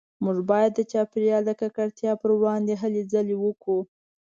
[0.23, 3.79] موږ باید د چاپیریال د ککړتیا پروړاندې هلې ځلې وکړو